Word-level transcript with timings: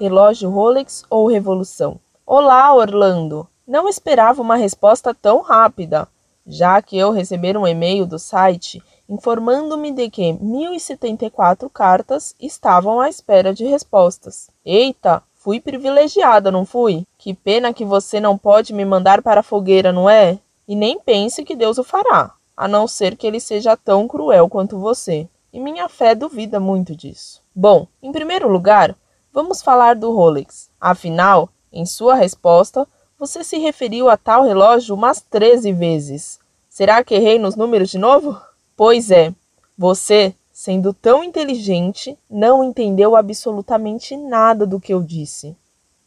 relógio 0.00 0.48
Rolex 0.48 1.04
ou 1.10 1.26
Revolução? 1.26 2.00
Olá, 2.26 2.74
Orlando! 2.74 3.46
Não 3.66 3.86
esperava 3.86 4.40
uma 4.40 4.56
resposta 4.56 5.12
tão 5.12 5.42
rápida, 5.42 6.08
já 6.46 6.80
que 6.80 6.96
eu 6.96 7.10
receber 7.10 7.54
um 7.54 7.66
e-mail 7.66 8.06
do 8.06 8.18
site 8.18 8.82
informando-me 9.06 9.92
de 9.92 10.08
que 10.08 10.32
1074 10.32 11.68
cartas 11.68 12.34
estavam 12.40 12.98
à 12.98 13.10
espera 13.10 13.52
de 13.52 13.66
respostas. 13.66 14.48
Eita, 14.64 15.22
fui 15.34 15.60
privilegiada, 15.60 16.50
não 16.50 16.64
fui? 16.64 17.04
Que 17.18 17.34
pena 17.34 17.74
que 17.74 17.84
você 17.84 18.20
não 18.20 18.38
pode 18.38 18.72
me 18.72 18.86
mandar 18.86 19.20
para 19.20 19.40
a 19.40 19.42
fogueira, 19.44 19.92
não 19.92 20.08
é? 20.08 20.38
E 20.66 20.74
nem 20.74 20.98
pense 20.98 21.44
que 21.44 21.54
Deus 21.54 21.76
o 21.76 21.84
fará, 21.84 22.32
a 22.56 22.66
não 22.66 22.88
ser 22.88 23.16
que 23.16 23.26
ele 23.26 23.38
seja 23.38 23.76
tão 23.76 24.08
cruel 24.08 24.48
quanto 24.48 24.78
você. 24.78 25.28
E 25.52 25.60
minha 25.60 25.90
fé 25.90 26.14
duvida 26.14 26.58
muito 26.58 26.96
disso. 26.96 27.42
Bom, 27.54 27.86
em 28.02 28.10
primeiro 28.12 28.48
lugar, 28.48 28.96
vamos 29.32 29.62
falar 29.62 29.94
do 29.94 30.12
Rolex. 30.12 30.70
Afinal, 30.80 31.48
em 31.72 31.86
sua 31.86 32.14
resposta, 32.14 32.86
você 33.18 33.44
se 33.44 33.58
referiu 33.58 34.08
a 34.08 34.16
tal 34.16 34.42
relógio 34.42 34.94
umas 34.94 35.20
13 35.20 35.72
vezes. 35.72 36.38
Será 36.68 37.04
que 37.04 37.14
errei 37.14 37.38
nos 37.38 37.56
números 37.56 37.90
de 37.90 37.98
novo? 37.98 38.40
Pois 38.76 39.10
é, 39.10 39.34
você, 39.76 40.34
sendo 40.52 40.92
tão 40.92 41.22
inteligente, 41.22 42.18
não 42.30 42.64
entendeu 42.64 43.14
absolutamente 43.14 44.16
nada 44.16 44.66
do 44.66 44.80
que 44.80 44.92
eu 44.92 45.02
disse. 45.02 45.56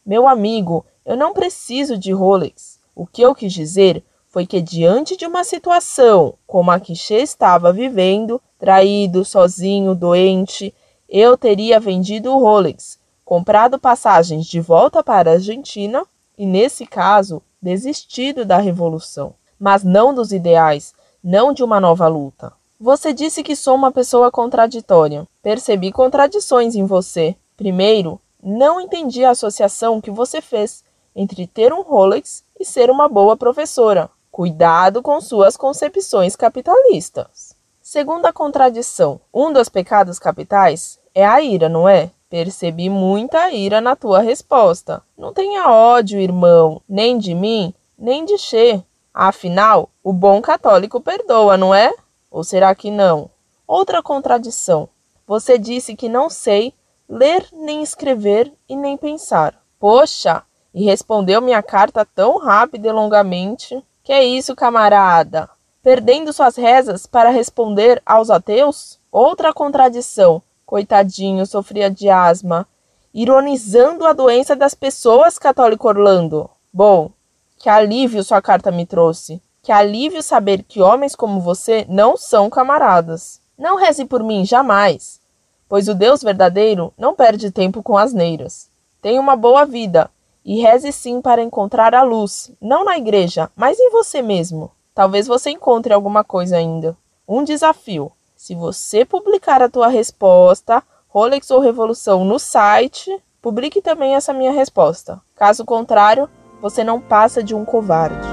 Meu 0.04 0.26
amigo, 0.26 0.84
eu 1.04 1.16
não 1.16 1.32
preciso 1.32 1.96
de 1.96 2.12
Rolex. 2.12 2.78
O 2.94 3.06
que 3.06 3.22
eu 3.22 3.34
quis 3.34 3.52
dizer 3.52 4.04
foi 4.28 4.46
que, 4.46 4.60
diante 4.60 5.16
de 5.16 5.26
uma 5.26 5.44
situação 5.44 6.34
como 6.46 6.70
a 6.70 6.80
que 6.80 6.96
Che 6.96 7.14
estava 7.14 7.72
vivendo, 7.72 8.40
traído, 8.58 9.24
sozinho, 9.24 9.94
doente, 9.94 10.74
eu 11.08 11.36
teria 11.36 11.78
vendido 11.78 12.32
o 12.32 12.38
Rolex, 12.38 12.98
comprado 13.24 13.78
passagens 13.78 14.46
de 14.46 14.60
volta 14.60 15.02
para 15.02 15.30
a 15.30 15.34
Argentina 15.34 16.04
e, 16.36 16.44
nesse 16.44 16.86
caso, 16.86 17.42
desistido 17.60 18.44
da 18.44 18.58
revolução, 18.58 19.34
mas 19.58 19.82
não 19.82 20.14
dos 20.14 20.32
ideais, 20.32 20.92
não 21.22 21.52
de 21.52 21.64
uma 21.64 21.80
nova 21.80 22.06
luta. 22.06 22.52
Você 22.78 23.14
disse 23.14 23.42
que 23.42 23.56
sou 23.56 23.74
uma 23.74 23.90
pessoa 23.90 24.30
contraditória. 24.30 25.26
Percebi 25.42 25.90
contradições 25.90 26.74
em 26.74 26.84
você. 26.84 27.34
Primeiro, 27.56 28.20
não 28.42 28.80
entendi 28.80 29.24
a 29.24 29.30
associação 29.30 30.00
que 30.00 30.10
você 30.10 30.42
fez 30.42 30.84
entre 31.16 31.46
ter 31.46 31.72
um 31.72 31.82
Rolex 31.82 32.42
e 32.58 32.64
ser 32.64 32.90
uma 32.90 33.08
boa 33.08 33.36
professora. 33.36 34.10
Cuidado 34.30 35.00
com 35.00 35.20
suas 35.20 35.56
concepções 35.56 36.36
capitalistas. 36.36 37.56
Segunda 37.80 38.32
contradição: 38.32 39.20
um 39.32 39.52
dos 39.52 39.68
pecados 39.68 40.18
capitais 40.18 40.98
é 41.14 41.24
a 41.24 41.40
ira, 41.40 41.68
não 41.68 41.88
é? 41.88 42.10
Percebi 42.34 42.90
muita 42.90 43.52
ira 43.52 43.80
na 43.80 43.94
tua 43.94 44.18
resposta. 44.18 45.00
Não 45.16 45.32
tenha 45.32 45.70
ódio, 45.70 46.18
irmão, 46.18 46.82
nem 46.88 47.16
de 47.16 47.32
mim, 47.32 47.72
nem 47.96 48.24
de 48.24 48.36
Che. 48.36 48.82
Afinal, 49.14 49.88
o 50.02 50.12
bom 50.12 50.42
católico 50.42 51.00
perdoa, 51.00 51.56
não 51.56 51.72
é? 51.72 51.94
Ou 52.28 52.42
será 52.42 52.74
que 52.74 52.90
não? 52.90 53.30
Outra 53.68 54.02
contradição. 54.02 54.88
Você 55.24 55.56
disse 55.56 55.94
que 55.94 56.08
não 56.08 56.28
sei 56.28 56.74
ler, 57.08 57.46
nem 57.52 57.84
escrever 57.84 58.52
e 58.68 58.74
nem 58.74 58.96
pensar. 58.96 59.54
Poxa! 59.78 60.42
E 60.74 60.84
respondeu 60.84 61.40
minha 61.40 61.62
carta 61.62 62.04
tão 62.04 62.38
rápida 62.38 62.88
e 62.88 62.92
longamente. 62.92 63.80
Que 64.02 64.12
é 64.12 64.24
isso, 64.24 64.56
camarada? 64.56 65.48
Perdendo 65.84 66.32
suas 66.32 66.56
rezas 66.56 67.06
para 67.06 67.30
responder 67.30 68.02
aos 68.04 68.28
ateus? 68.28 68.98
Outra 69.12 69.52
contradição. 69.54 70.42
Coitadinho, 70.66 71.46
sofria 71.46 71.90
de 71.90 72.08
asma. 72.08 72.66
Ironizando 73.12 74.06
a 74.06 74.12
doença 74.12 74.56
das 74.56 74.74
pessoas, 74.74 75.38
católico 75.38 75.86
Orlando. 75.86 76.50
Bom, 76.72 77.10
que 77.58 77.68
alívio 77.68 78.24
sua 78.24 78.42
carta 78.42 78.70
me 78.70 78.84
trouxe. 78.84 79.40
Que 79.62 79.72
alívio 79.72 80.22
saber 80.22 80.62
que 80.62 80.82
homens 80.82 81.14
como 81.14 81.40
você 81.40 81.86
não 81.88 82.16
são 82.16 82.50
camaradas. 82.50 83.40
Não 83.56 83.76
reze 83.76 84.04
por 84.04 84.22
mim 84.22 84.44
jamais, 84.44 85.20
pois 85.68 85.88
o 85.88 85.94
Deus 85.94 86.22
verdadeiro 86.22 86.92
não 86.98 87.14
perde 87.14 87.50
tempo 87.50 87.82
com 87.82 87.96
asneiras. 87.96 88.68
Tenha 89.00 89.20
uma 89.20 89.36
boa 89.36 89.64
vida 89.64 90.10
e 90.44 90.60
reze 90.60 90.92
sim 90.92 91.22
para 91.22 91.42
encontrar 91.42 91.94
a 91.94 92.02
luz, 92.02 92.50
não 92.60 92.84
na 92.84 92.98
igreja, 92.98 93.50
mas 93.56 93.78
em 93.78 93.90
você 93.90 94.20
mesmo. 94.20 94.70
Talvez 94.94 95.26
você 95.26 95.50
encontre 95.50 95.94
alguma 95.94 96.22
coisa 96.22 96.56
ainda. 96.56 96.96
Um 97.26 97.42
desafio. 97.42 98.12
Se 98.46 98.54
você 98.54 99.06
publicar 99.06 99.62
a 99.62 99.70
tua 99.70 99.88
resposta, 99.88 100.82
Rolex 101.08 101.50
ou 101.50 101.60
Revolução, 101.60 102.26
no 102.26 102.38
site, 102.38 103.10
publique 103.40 103.80
também 103.80 104.14
essa 104.14 104.34
minha 104.34 104.52
resposta. 104.52 105.18
Caso 105.34 105.64
contrário, 105.64 106.28
você 106.60 106.84
não 106.84 107.00
passa 107.00 107.42
de 107.42 107.54
um 107.54 107.64
covarde. 107.64 108.28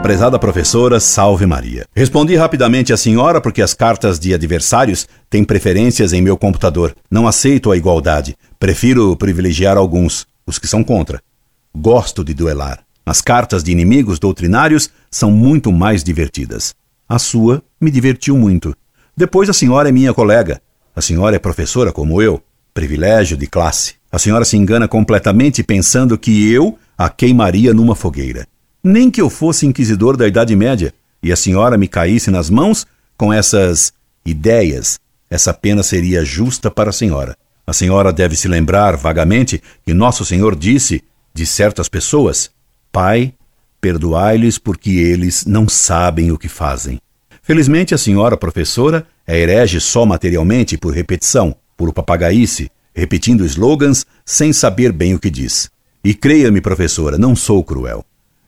Prezada 0.00 0.38
professora, 0.38 1.00
salve 1.00 1.44
Maria. 1.44 1.86
Respondi 1.92 2.36
rapidamente 2.36 2.92
à 2.92 2.96
senhora 2.96 3.40
porque 3.40 3.60
as 3.60 3.74
cartas 3.74 4.16
de 4.20 4.32
adversários 4.32 5.08
têm 5.28 5.42
preferências 5.42 6.12
em 6.12 6.22
meu 6.22 6.38
computador. 6.38 6.94
Não 7.10 7.26
aceito 7.26 7.72
a 7.72 7.76
igualdade. 7.76 8.36
Prefiro 8.60 9.16
privilegiar 9.16 9.76
alguns, 9.76 10.24
os 10.46 10.56
que 10.56 10.68
são 10.68 10.84
contra. 10.84 11.20
Gosto 11.74 12.22
de 12.22 12.32
duelar. 12.32 12.84
As 13.04 13.20
cartas 13.20 13.62
de 13.64 13.72
inimigos 13.72 14.18
doutrinários 14.18 14.90
são 15.10 15.30
muito 15.30 15.72
mais 15.72 16.04
divertidas. 16.04 16.74
A 17.08 17.18
sua 17.18 17.62
me 17.80 17.90
divertiu 17.90 18.36
muito. 18.36 18.74
Depois 19.16 19.48
a 19.48 19.52
senhora 19.52 19.88
é 19.88 19.92
minha 19.92 20.14
colega. 20.14 20.62
A 20.94 21.00
senhora 21.00 21.36
é 21.36 21.38
professora 21.38 21.92
como 21.92 22.22
eu. 22.22 22.42
Privilégio 22.72 23.36
de 23.36 23.46
classe. 23.46 23.94
A 24.10 24.18
senhora 24.18 24.44
se 24.44 24.56
engana 24.56 24.86
completamente 24.86 25.62
pensando 25.62 26.16
que 26.16 26.50
eu 26.52 26.78
a 26.96 27.08
queimaria 27.10 27.74
numa 27.74 27.94
fogueira. 27.94 28.46
Nem 28.82 29.10
que 29.10 29.20
eu 29.20 29.28
fosse 29.28 29.66
inquisidor 29.66 30.16
da 30.16 30.26
Idade 30.26 30.54
Média 30.54 30.94
e 31.22 31.32
a 31.32 31.36
senhora 31.36 31.76
me 31.76 31.88
caísse 31.88 32.30
nas 32.30 32.50
mãos 32.50 32.86
com 33.16 33.32
essas 33.32 33.92
ideias, 34.24 34.98
essa 35.30 35.54
pena 35.54 35.82
seria 35.82 36.24
justa 36.24 36.70
para 36.70 36.90
a 36.90 36.92
senhora. 36.92 37.36
A 37.66 37.72
senhora 37.72 38.12
deve 38.12 38.36
se 38.36 38.48
lembrar 38.48 38.96
vagamente 38.96 39.62
que 39.84 39.94
Nosso 39.94 40.24
Senhor 40.24 40.54
disse 40.54 41.02
de 41.32 41.46
certas 41.46 41.88
pessoas: 41.88 42.50
Pai, 42.92 43.32
perdoai-lhes 43.80 44.58
porque 44.58 44.90
eles 44.90 45.46
não 45.46 45.66
sabem 45.66 46.30
o 46.30 46.38
que 46.38 46.48
fazem. 46.48 47.00
Felizmente, 47.42 47.94
a 47.94 47.98
senhora 47.98 48.36
professora 48.36 49.06
é 49.26 49.38
herege 49.40 49.80
só 49.80 50.04
materialmente 50.04 50.76
por 50.76 50.92
repetição, 50.92 51.56
por 51.76 51.92
papagaice, 51.92 52.70
repetindo 52.94 53.46
slogans 53.46 54.04
sem 54.24 54.52
saber 54.52 54.92
bem 54.92 55.14
o 55.14 55.18
que 55.18 55.30
diz. 55.30 55.70
E 56.04 56.12
creia-me, 56.12 56.60
professora, 56.60 57.16
não 57.16 57.34
sou 57.34 57.64
cruel. 57.64 58.04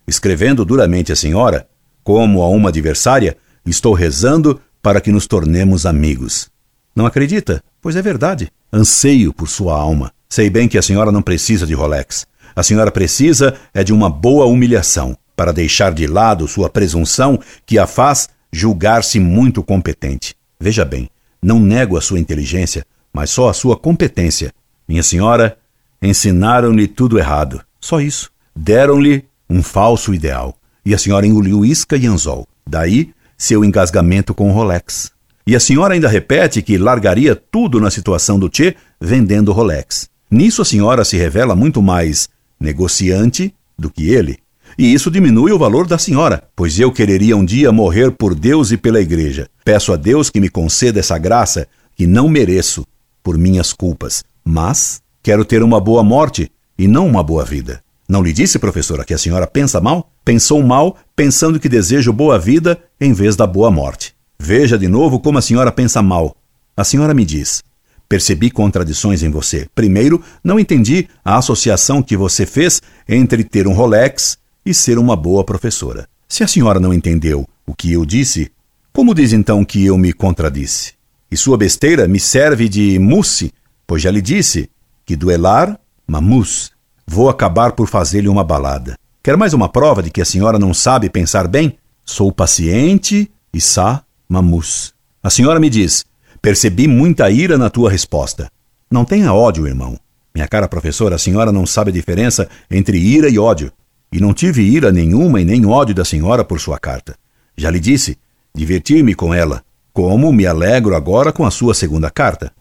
Escrevendo 0.07 0.65
duramente 0.65 1.11
a 1.11 1.17
senhora, 1.17 1.67
como 2.03 2.43
a 2.43 2.49
uma 2.51 2.69
adversária, 2.69 3.37
estou 3.65 3.95
rezando 3.95 4.61
para 4.83 5.01
que 5.01 5.11
nos 5.11 5.27
tornemos 5.27 5.87
amigos. 5.87 6.51
Não 6.95 7.07
acredita? 7.07 7.65
Pois 7.81 7.97
é 7.97 8.03
verdade. 8.03 8.53
Anseio 8.71 9.33
por 9.33 9.49
sua 9.49 9.75
alma. 9.75 10.13
Sei 10.29 10.51
bem 10.51 10.69
que 10.69 10.77
a 10.77 10.83
senhora 10.83 11.11
não 11.11 11.23
precisa 11.23 11.67
de 11.67 11.75
Rolex. 11.75 12.27
A 12.55 12.63
senhora 12.63 12.91
precisa 12.91 13.55
é 13.73 13.83
de 13.83 13.93
uma 13.93 14.09
boa 14.09 14.47
humilhação, 14.47 15.17
para 15.37 15.53
deixar 15.53 15.93
de 15.93 16.07
lado 16.07 16.47
sua 16.47 16.69
presunção 16.69 17.39
que 17.67 17.79
a 17.79 17.87
faz 17.87 18.29
julgar-se 18.53 19.19
muito 19.19 19.63
competente. 19.63 20.37
Veja 20.61 20.85
bem, 20.85 21.11
não 21.43 21.59
nego 21.59 21.97
a 21.97 22.01
sua 22.01 22.21
inteligência, 22.21 22.87
mas 23.13 23.31
só 23.31 23.49
a 23.49 23.53
sua 23.53 23.77
competência. 23.77 24.53
Minha 24.89 25.03
senhora, 25.03 25.59
ensinaram-lhe 26.01 26.87
tudo 26.87 27.19
errado. 27.19 27.61
Só 27.81 28.01
isso. 28.01 28.31
Deram-lhe 28.55 29.25
um 29.51 29.63
falso 29.63 30.15
ideal. 30.15 30.57
E 30.87 30.95
a 30.95 30.99
senhora 30.99 31.27
engoliu 31.27 31.65
isca 31.65 31.97
e 31.97 32.07
anzol. 32.07 32.47
Daí, 32.67 33.13
seu 33.37 33.65
engasgamento 33.65 34.35
com 34.35 34.51
o 34.51 34.53
Rolex. 34.53 35.11
E 35.47 35.55
a 35.55 35.61
senhora 35.61 35.95
ainda 35.95 36.09
repete 36.09 36.63
que 36.63 36.79
largaria 36.79 37.35
tudo 37.35 37.81
na 37.81 37.91
situação 37.91 38.39
do 38.39 38.49
Tchê 38.49 38.77
vendendo 39.01 39.53
Rolex. 39.53 40.09
Nisso 40.31 40.63
a 40.63 40.65
senhora 40.65 41.05
se 41.05 41.17
revela 41.17 41.55
muito 41.55 41.83
mais 41.83 42.29
negociante 42.65 43.55
do 43.79 43.91
que 43.91 44.09
ele. 44.09 44.39
E 44.77 44.93
isso 44.93 45.11
diminui 45.11 45.53
o 45.53 45.59
valor 45.59 45.87
da 45.87 45.99
senhora, 45.99 46.43
pois 46.57 46.81
eu 46.81 46.91
quereria 46.91 47.37
um 47.37 47.45
dia 47.45 47.71
morrer 47.71 48.11
por 48.11 48.35
Deus 48.35 48.73
e 48.73 48.77
pela 48.77 49.01
igreja. 49.01 49.49
Peço 49.65 49.93
a 49.93 49.97
Deus 49.97 50.31
que 50.31 50.41
me 50.41 50.49
conceda 50.49 50.99
essa 50.99 51.17
graça 51.17 51.69
que 51.95 52.07
não 52.07 52.29
mereço 52.29 52.85
por 53.23 53.39
minhas 53.39 53.73
culpas, 53.73 54.25
mas 54.45 55.01
quero 55.23 55.45
ter 55.45 55.63
uma 55.63 55.81
boa 55.81 56.03
morte 56.03 56.51
e 56.77 56.89
não 56.89 57.07
uma 57.07 57.23
boa 57.23 57.45
vida. 57.45 57.81
Não 58.09 58.23
lhe 58.23 58.33
disse, 58.33 58.59
professora, 58.59 59.05
que 59.05 59.15
a 59.15 59.19
senhora 59.19 59.47
pensa 59.47 59.81
mal? 59.81 60.11
Pensou 60.25 60.63
mal, 60.63 60.97
pensando 61.15 61.61
que 61.61 61.69
desejo 61.69 62.13
boa 62.13 62.39
vida 62.39 62.79
em 63.01 63.13
vez 63.13 63.37
da 63.37 63.47
boa 63.47 63.71
morte. 63.71 64.15
Veja 64.39 64.77
de 64.77 64.89
novo 64.89 65.21
como 65.21 65.39
a 65.39 65.43
senhora 65.43 65.71
pensa 65.71 66.03
mal. 66.03 66.37
A 66.77 66.83
senhora 66.85 67.15
me 67.15 67.25
diz: 67.25 67.63
Percebi 68.09 68.51
contradições 68.51 69.23
em 69.23 69.31
você. 69.31 69.67
Primeiro, 69.75 70.23
não 70.43 70.59
entendi 70.59 71.09
a 71.25 71.37
associação 71.39 72.03
que 72.03 72.17
você 72.17 72.47
fez 72.47 72.81
entre 73.09 73.45
ter 73.45 73.67
um 73.67 73.73
Rolex 73.73 74.39
e 74.65 74.73
ser 74.73 74.99
uma 74.99 75.17
boa 75.17 75.45
professora. 75.45 76.07
Se 76.29 76.43
a 76.43 76.49
senhora 76.49 76.81
não 76.81 76.93
entendeu 76.93 77.47
o 77.67 77.75
que 77.75 77.93
eu 77.93 78.05
disse, 78.05 78.51
como 78.93 79.15
diz 79.15 79.33
então 79.33 79.65
que 79.65 79.85
eu 79.85 79.99
me 79.99 80.13
contradisse? 80.13 80.93
E 81.31 81.37
sua 81.37 81.57
besteira 81.57 82.07
me 82.07 82.21
serve 82.21 82.69
de 82.69 82.99
mousse, 82.99 83.53
pois 83.87 84.03
já 84.03 84.11
lhe 84.11 84.23
disse 84.23 84.71
que 85.05 85.17
duelar, 85.17 85.79
mamus. 86.07 86.71
Vou 87.07 87.29
acabar 87.29 87.73
por 87.73 87.89
fazer-lhe 87.89 88.29
uma 88.29 88.45
balada. 88.45 88.97
Quer 89.23 89.37
mais 89.37 89.53
uma 89.53 89.69
prova 89.69 90.03
de 90.03 90.11
que 90.11 90.23
a 90.23 90.25
senhora 90.25 90.59
não 90.59 90.73
sabe 90.73 91.11
pensar 91.11 91.49
bem? 91.49 91.77
Sou 92.05 92.31
paciente 92.31 93.31
e 93.53 93.61
sa 93.61 94.05
mamus. 94.29 94.95
A 95.23 95.31
senhora 95.31 95.59
me 95.59 95.71
diz: 95.71 96.05
percebi 96.45 96.87
muita 96.87 97.31
ira 97.31 97.57
na 97.57 97.71
tua 97.71 97.91
resposta. 97.91 98.51
Não 98.91 99.03
tenha 99.03 99.33
ódio, 99.33 99.67
irmão. 99.67 99.99
Minha 100.35 100.47
cara 100.47 100.69
professora, 100.69 101.15
a 101.15 101.19
senhora 101.19 101.51
não 101.51 101.65
sabe 101.65 101.89
a 101.89 101.95
diferença 101.95 102.47
entre 102.71 102.99
ira 102.99 103.31
e 103.31 103.39
ódio. 103.39 103.73
E 104.13 104.21
não 104.21 104.35
tive 104.35 104.61
ira 104.61 104.93
nenhuma 104.93 105.41
e 105.41 105.45
nem 105.45 105.65
ódio 105.65 105.95
da 105.95 106.05
senhora 106.05 106.45
por 106.45 106.61
sua 106.61 106.79
carta. 106.79 107.17
Já 107.57 107.71
lhe 107.71 107.81
disse, 107.81 108.19
divertir-me 108.55 109.15
com 109.15 109.33
ela, 109.33 109.65
como 109.91 110.31
me 110.35 110.45
alegro 110.45 110.95
agora 110.95 111.33
com 111.33 111.47
a 111.47 111.51
sua 111.51 111.73
segunda 111.73 112.11
carta. 112.11 112.53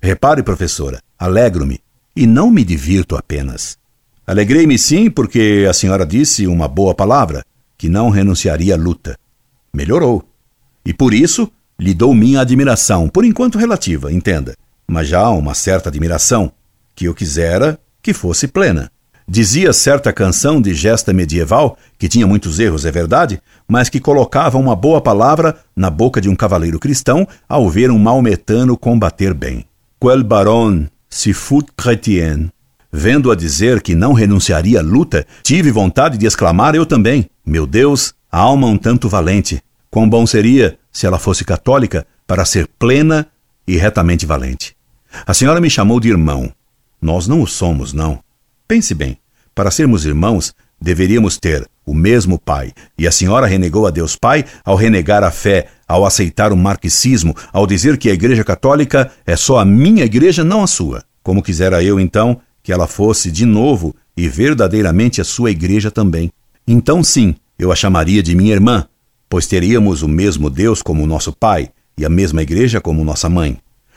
Repare, 0.00 0.44
professora, 0.44 1.02
alegro-me 1.18 1.80
e 2.14 2.28
não 2.28 2.48
me 2.48 2.62
divirto 2.62 3.16
apenas. 3.16 3.76
Alegrei-me 4.24 4.78
sim 4.78 5.10
porque 5.10 5.66
a 5.68 5.72
senhora 5.72 6.06
disse 6.06 6.46
uma 6.46 6.68
boa 6.68 6.94
palavra, 6.94 7.44
que 7.76 7.88
não 7.88 8.08
renunciaria 8.08 8.74
à 8.74 8.78
luta. 8.78 9.18
Melhorou. 9.74 10.22
E 10.86 10.94
por 10.94 11.12
isso 11.12 11.50
lhe 11.82 11.92
dou 11.92 12.14
minha 12.14 12.40
admiração, 12.40 13.08
por 13.08 13.24
enquanto 13.24 13.58
relativa, 13.58 14.12
entenda, 14.12 14.54
mas 14.86 15.08
já 15.08 15.28
uma 15.30 15.52
certa 15.52 15.88
admiração, 15.88 16.52
que 16.94 17.06
eu 17.06 17.14
quisera 17.14 17.76
que 18.00 18.14
fosse 18.14 18.46
plena. 18.46 18.88
Dizia 19.26 19.72
certa 19.72 20.12
canção 20.12 20.60
de 20.60 20.74
gesta 20.74 21.12
medieval, 21.12 21.76
que 21.98 22.08
tinha 22.08 22.24
muitos 22.24 22.60
erros, 22.60 22.84
é 22.84 22.92
verdade, 22.92 23.42
mas 23.66 23.88
que 23.88 23.98
colocava 23.98 24.58
uma 24.58 24.76
boa 24.76 25.00
palavra 25.00 25.56
na 25.74 25.90
boca 25.90 26.20
de 26.20 26.28
um 26.28 26.36
cavaleiro 26.36 26.78
cristão 26.78 27.26
ao 27.48 27.68
ver 27.68 27.90
um 27.90 27.98
maometano 27.98 28.76
combater 28.76 29.34
bem. 29.34 29.64
Quel 30.00 30.22
baron 30.22 30.86
se 31.10 31.32
fut 31.32 31.68
chrétien. 31.76 32.52
Vendo-a 32.92 33.34
dizer 33.34 33.80
que 33.80 33.94
não 33.94 34.12
renunciaria 34.12 34.78
à 34.78 34.82
luta, 34.82 35.26
tive 35.42 35.72
vontade 35.72 36.16
de 36.16 36.26
exclamar 36.26 36.76
eu 36.76 36.86
também: 36.86 37.28
Meu 37.44 37.66
Deus, 37.66 38.14
alma 38.30 38.68
um 38.68 38.76
tanto 38.76 39.08
valente. 39.08 39.60
Quão 39.92 40.08
bom 40.08 40.26
seria, 40.26 40.78
se 40.90 41.06
ela 41.06 41.18
fosse 41.18 41.44
católica, 41.44 42.06
para 42.26 42.46
ser 42.46 42.66
plena 42.78 43.26
e 43.68 43.76
retamente 43.76 44.24
valente. 44.24 44.74
A 45.26 45.34
senhora 45.34 45.60
me 45.60 45.68
chamou 45.68 46.00
de 46.00 46.08
irmão. 46.08 46.50
Nós 46.98 47.28
não 47.28 47.42
o 47.42 47.46
somos, 47.46 47.92
não. 47.92 48.18
Pense 48.66 48.94
bem, 48.94 49.18
para 49.54 49.70
sermos 49.70 50.06
irmãos, 50.06 50.54
deveríamos 50.80 51.36
ter 51.36 51.68
o 51.84 51.92
mesmo 51.92 52.38
pai. 52.38 52.72
E 52.96 53.06
a 53.06 53.12
senhora 53.12 53.46
renegou 53.46 53.86
a 53.86 53.90
Deus 53.90 54.16
Pai 54.16 54.46
ao 54.64 54.76
renegar 54.76 55.22
a 55.22 55.30
fé, 55.30 55.68
ao 55.86 56.06
aceitar 56.06 56.54
o 56.54 56.56
marxismo, 56.56 57.36
ao 57.52 57.66
dizer 57.66 57.98
que 57.98 58.08
a 58.08 58.14
Igreja 58.14 58.42
Católica 58.42 59.12
é 59.26 59.36
só 59.36 59.58
a 59.58 59.64
minha 59.64 60.06
igreja, 60.06 60.42
não 60.42 60.62
a 60.62 60.66
sua. 60.66 61.04
Como 61.22 61.42
quisera 61.42 61.84
eu, 61.84 62.00
então, 62.00 62.40
que 62.62 62.72
ela 62.72 62.86
fosse 62.86 63.30
de 63.30 63.44
novo 63.44 63.94
e 64.16 64.26
verdadeiramente 64.26 65.20
a 65.20 65.24
sua 65.24 65.50
igreja 65.50 65.90
também. 65.90 66.32
Então, 66.66 67.04
sim, 67.04 67.34
eu 67.58 67.70
a 67.70 67.76
chamaria 67.76 68.22
de 68.22 68.34
minha 68.34 68.54
irmã, 68.54 68.86
pois 69.32 69.46
teríamos 69.46 70.02
o 70.02 70.08
mesmo 70.08 70.50
Deus 70.50 70.82
como 70.82 71.06
nosso 71.06 71.32
Pai 71.32 71.70
e 71.96 72.04
a 72.04 72.08
mesma 72.10 72.42
igreja 72.42 72.82
como 72.82 73.02
nossa 73.02 73.30
mãe. 73.30 73.56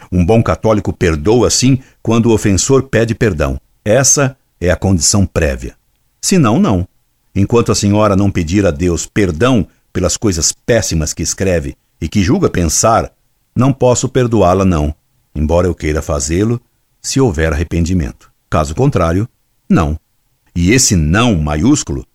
Um 0.10 0.26
bom 0.26 0.42
católico 0.42 0.94
perdoa, 0.94 1.50
sim, 1.50 1.80
quando 2.02 2.28
o 2.28 2.34
ofensor 2.34 2.84
pede 2.84 3.14
perdão. 3.14 3.60
Essa 3.84 4.38
é 4.62 4.72
a 4.72 4.78
condição 4.78 5.26
prévia. 5.26 5.76
Se 6.22 6.38
não, 6.38 6.58
não. 6.58 6.88
Enquanto 7.36 7.70
a 7.70 7.76
senhora 7.76 8.16
não 8.16 8.32
pedir 8.32 8.66
a 8.66 8.72
Deus 8.72 9.06
perdão 9.06 9.68
pelas 9.92 10.16
coisas 10.16 10.54
péssimas 10.54 11.14
que 11.14 11.22
escreve 11.22 11.76
e 12.00 12.08
que 12.08 12.24
julga 12.24 12.50
pensar, 12.50 13.12
não 13.54 13.74
posso 13.74 14.08
perdoá-la, 14.08 14.64
não, 14.64 14.96
embora 15.36 15.68
eu 15.68 15.76
queira 15.76 16.02
fazê-lo 16.02 16.62
se 17.02 17.20
houver 17.20 17.52
arrependimento. 17.52 18.32
Caso 18.50 18.74
contrário, 18.74 19.28
não. 19.68 20.00
E 20.56 20.72
esse 20.72 20.96
não 20.96 21.36
maiúsculo 21.36 22.08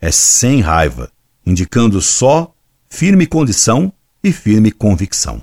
é 0.00 0.10
sem 0.10 0.60
raiva, 0.60 1.08
indicando 1.48 2.00
só 2.00 2.52
firme 2.88 3.26
condição 3.26 3.92
e 4.22 4.32
firme 4.32 4.70
convicção. 4.70 5.42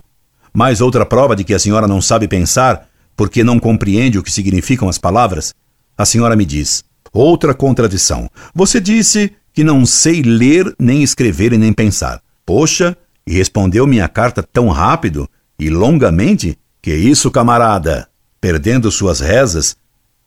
Mais 0.54 0.80
outra 0.80 1.06
prova 1.06 1.36
de 1.36 1.44
que 1.44 1.54
a 1.54 1.60
senhora 1.60 1.88
não 1.88 2.02
sabe 2.02 2.28
pensar 2.28 2.88
porque 3.16 3.44
não 3.44 3.60
compreende 3.60 4.18
o 4.18 4.24
que 4.24 4.32
significam 4.32 4.88
as 4.88 4.98
palavras 4.98 5.54
a 5.98 6.06
senhora 6.06 6.36
me 6.36 6.46
diz: 6.46 6.84
outra 7.12 7.54
contradição. 7.54 8.30
Você 8.54 8.80
disse 8.80 9.34
que 9.54 9.64
não 9.64 9.86
sei 9.86 10.22
ler, 10.22 10.74
nem 10.78 11.02
escrever 11.02 11.54
e 11.54 11.58
nem 11.58 11.72
pensar. 11.72 12.22
Poxa, 12.46 12.96
e 13.26 13.34
respondeu 13.34 13.88
minha 13.88 14.08
carta 14.08 14.44
tão 14.44 14.70
rápido 14.70 15.30
e 15.58 15.70
longamente? 15.70 16.58
Que 16.82 16.94
isso, 16.94 17.32
camarada? 17.32 18.08
Perdendo 18.40 18.92
suas 18.92 19.20
rezas 19.20 19.76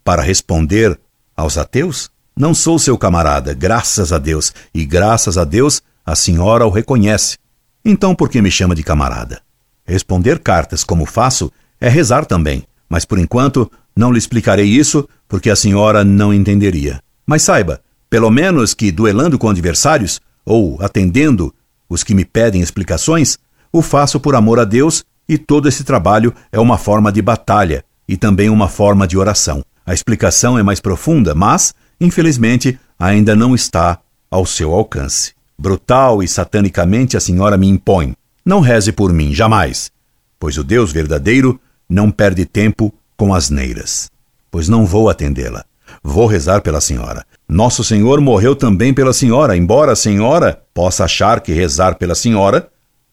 para 0.02 0.22
responder 0.22 0.98
aos 1.36 1.56
ateus? 1.56 2.10
Não 2.38 2.54
sou 2.54 2.78
seu 2.78 2.96
camarada, 2.96 3.52
graças 3.52 4.12
a 4.12 4.18
Deus, 4.18 4.54
e 4.72 4.86
graças 4.86 5.36
a 5.36 5.42
Deus 5.42 5.82
a 6.06 6.14
senhora 6.14 6.64
o 6.64 6.70
reconhece. 6.70 7.36
Então 7.84 8.14
por 8.14 8.28
que 8.28 8.40
me 8.40 8.48
chama 8.48 8.76
de 8.76 8.84
camarada? 8.84 9.42
Responder 9.84 10.38
cartas 10.38 10.84
como 10.84 11.04
faço 11.04 11.50
é 11.80 11.88
rezar 11.88 12.24
também, 12.24 12.62
mas 12.88 13.04
por 13.04 13.18
enquanto 13.18 13.68
não 13.94 14.12
lhe 14.12 14.18
explicarei 14.18 14.66
isso 14.66 15.08
porque 15.26 15.50
a 15.50 15.56
senhora 15.56 16.04
não 16.04 16.32
entenderia. 16.32 17.00
Mas 17.26 17.42
saiba, 17.42 17.80
pelo 18.08 18.30
menos 18.30 18.72
que 18.72 18.92
duelando 18.92 19.36
com 19.36 19.50
adversários, 19.50 20.20
ou 20.46 20.80
atendendo 20.80 21.52
os 21.88 22.04
que 22.04 22.14
me 22.14 22.24
pedem 22.24 22.62
explicações, 22.62 23.36
o 23.72 23.82
faço 23.82 24.20
por 24.20 24.36
amor 24.36 24.60
a 24.60 24.64
Deus 24.64 25.04
e 25.28 25.36
todo 25.38 25.68
esse 25.68 25.82
trabalho 25.82 26.32
é 26.52 26.60
uma 26.60 26.78
forma 26.78 27.10
de 27.10 27.20
batalha 27.20 27.84
e 28.06 28.16
também 28.16 28.48
uma 28.48 28.68
forma 28.68 29.08
de 29.08 29.18
oração. 29.18 29.60
A 29.84 29.92
explicação 29.92 30.56
é 30.56 30.62
mais 30.62 30.78
profunda, 30.78 31.34
mas, 31.34 31.74
infelizmente, 32.00 32.78
ainda 32.98 33.34
não 33.34 33.54
está 33.54 33.98
ao 34.30 34.44
seu 34.44 34.72
alcance. 34.72 35.32
Brutal 35.58 36.22
e 36.22 36.28
satanicamente 36.28 37.16
a 37.16 37.20
senhora 37.20 37.56
me 37.56 37.68
impõe: 37.68 38.14
não 38.44 38.60
reze 38.60 38.92
por 38.92 39.12
mim, 39.12 39.34
jamais, 39.34 39.90
pois 40.38 40.56
o 40.56 40.64
Deus 40.64 40.92
verdadeiro 40.92 41.60
não 41.88 42.10
perde 42.10 42.44
tempo 42.44 42.94
com 43.16 43.34
asneiras, 43.34 44.10
pois 44.50 44.68
não 44.68 44.86
vou 44.86 45.08
atendê-la. 45.08 45.64
Vou 46.02 46.26
rezar 46.26 46.60
pela 46.60 46.80
senhora. 46.80 47.24
Nosso 47.48 47.82
Senhor 47.82 48.20
morreu 48.20 48.54
também 48.54 48.92
pela 48.94 49.12
senhora, 49.12 49.56
embora 49.56 49.92
a 49.92 49.96
senhora 49.96 50.62
possa 50.72 51.04
achar 51.04 51.40
que 51.40 51.52
rezar 51.52 51.96
pela 51.96 52.14
senhora 52.14 52.68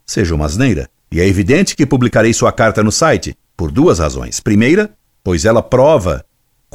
seja 0.05 0.35
uma 0.35 0.45
asneira. 0.45 0.89
E 1.11 1.19
é 1.19 1.27
evidente 1.27 1.75
que 1.75 1.85
publicarei 1.85 2.33
sua 2.33 2.51
carta 2.51 2.83
no 2.83 2.91
site, 2.91 3.35
por 3.55 3.71
duas 3.71 3.99
razões. 3.99 4.39
Primeira, 4.39 4.91
pois 5.23 5.45
ela 5.45 5.63
prova 5.63 6.25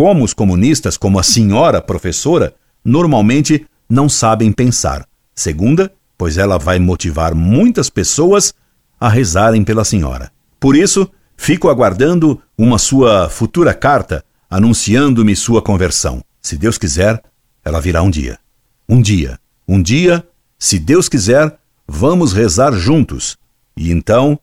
como 0.00 0.24
os 0.24 0.32
comunistas, 0.32 0.96
como 0.96 1.18
a 1.18 1.22
senhora 1.22 1.78
professora, 1.78 2.54
normalmente 2.82 3.66
não 3.86 4.08
sabem 4.08 4.50
pensar. 4.50 5.06
Segunda, 5.34 5.92
pois 6.16 6.38
ela 6.38 6.58
vai 6.58 6.78
motivar 6.78 7.34
muitas 7.34 7.90
pessoas 7.90 8.54
a 8.98 9.10
rezarem 9.10 9.62
pela 9.62 9.84
senhora. 9.84 10.32
Por 10.58 10.74
isso, 10.74 11.10
Fico 11.42 11.70
aguardando 11.70 12.42
uma 12.56 12.78
sua 12.78 13.30
futura 13.30 13.72
carta 13.72 14.22
anunciando-me 14.50 15.34
sua 15.34 15.62
conversão. 15.62 16.22
Se 16.42 16.54
Deus 16.54 16.76
quiser, 16.76 17.18
ela 17.64 17.80
virá 17.80 18.02
um 18.02 18.10
dia. 18.10 18.38
Um 18.86 19.00
dia, 19.00 19.38
um 19.66 19.80
dia, 19.80 20.22
se 20.58 20.78
Deus 20.78 21.08
quiser, 21.08 21.58
vamos 21.88 22.34
rezar 22.34 22.72
juntos. 22.72 23.38
E 23.74 23.90
então 23.90 24.38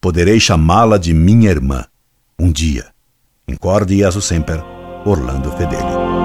poderei 0.00 0.40
chamá-la 0.40 0.98
de 0.98 1.14
minha 1.14 1.48
irmã. 1.48 1.84
Um 2.36 2.50
dia. 2.50 2.86
Incorde 3.46 3.94
e 3.94 4.02
sempre, 4.20 4.56
Orlando 5.04 5.50
Fedeli. 5.50 6.21